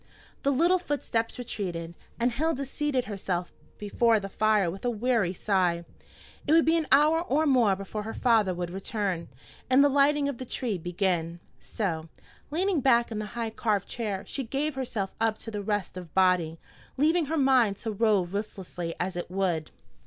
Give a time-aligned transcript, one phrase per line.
[0.41, 5.85] The little footsteps retreated, and Hilda seated herself before the fire with a weary sigh.
[6.47, 9.27] It would be an hour or more before her father would return,
[9.69, 12.09] and the lighting of the tree begin; so,
[12.49, 16.57] leaning back in the high carved chair, she gave herself up to rest of body,
[16.97, 19.69] leaving her mind to rove listlessly as it would.